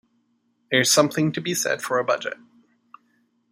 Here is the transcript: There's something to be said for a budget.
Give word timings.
There's 0.71 0.89
something 0.89 1.31
to 1.33 1.39
be 1.41 1.53
said 1.53 1.83
for 1.83 1.99
a 1.99 2.03
budget. 2.03 2.33